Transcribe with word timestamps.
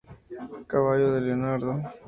Caballo 0.67 1.11
de 1.13 1.21
Leonardo 1.21 1.79